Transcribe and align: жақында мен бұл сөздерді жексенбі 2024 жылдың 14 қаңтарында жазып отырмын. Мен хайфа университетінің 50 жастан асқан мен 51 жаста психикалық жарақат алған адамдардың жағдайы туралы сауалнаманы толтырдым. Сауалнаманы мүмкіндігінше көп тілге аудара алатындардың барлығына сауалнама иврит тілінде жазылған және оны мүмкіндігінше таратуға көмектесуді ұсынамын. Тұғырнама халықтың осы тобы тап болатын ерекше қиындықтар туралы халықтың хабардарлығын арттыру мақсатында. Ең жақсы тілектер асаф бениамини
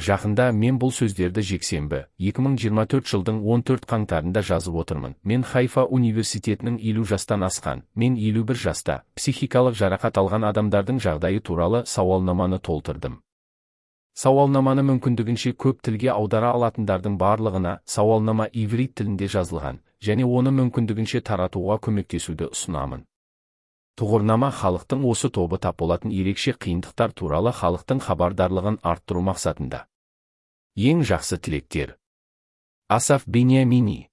жақында 0.00 0.50
мен 0.56 0.78
бұл 0.80 0.90
сөздерді 0.96 1.42
жексенбі 1.44 2.00
2024 2.18 3.10
жылдың 3.12 3.40
14 3.44 3.86
қаңтарында 3.90 4.42
жазып 4.42 4.78
отырмын. 4.82 5.16
Мен 5.24 5.42
хайфа 5.42 5.84
университетінің 5.84 6.78
50 6.80 7.08
жастан 7.12 7.44
асқан 7.46 7.82
мен 7.94 8.16
51 8.16 8.60
жаста 8.64 9.02
психикалық 9.16 9.76
жарақат 9.78 10.20
алған 10.22 10.48
адамдардың 10.50 11.02
жағдайы 11.04 11.40
туралы 11.40 11.84
сауалнаманы 11.86 12.58
толтырдым. 12.58 13.20
Сауалнаманы 14.14 14.82
мүмкіндігінше 14.88 15.54
көп 15.54 15.84
тілге 15.86 16.10
аудара 16.12 16.50
алатындардың 16.56 17.14
барлығына 17.20 17.76
сауалнама 17.86 18.48
иврит 18.52 18.96
тілінде 18.98 19.30
жазылған 19.32 19.78
және 20.02 20.26
оны 20.26 20.50
мүмкіндігінше 20.56 21.22
таратуға 21.28 21.78
көмектесуді 21.86 22.50
ұсынамын. 22.50 23.06
Тұғырнама 24.00 24.48
халықтың 24.56 25.02
осы 25.04 25.28
тобы 25.28 25.58
тап 25.60 25.76
болатын 25.82 26.12
ерекше 26.16 26.54
қиындықтар 26.56 27.12
туралы 27.12 27.52
халықтың 27.52 28.00
хабардарлығын 28.06 28.78
арттыру 28.82 29.20
мақсатында. 29.26 29.84
Ең 30.80 31.02
жақсы 31.04 31.36
тілектер 31.44 31.90
асаф 32.88 33.26
бениамини 33.28 34.09